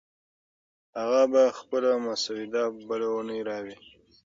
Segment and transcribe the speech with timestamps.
[0.99, 3.75] هغه به خپله مسوده بله اونۍ راوړي.